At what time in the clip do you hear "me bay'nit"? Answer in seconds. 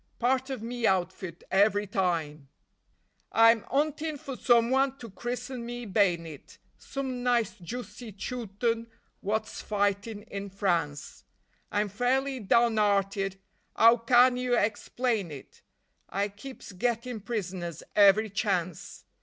5.63-6.57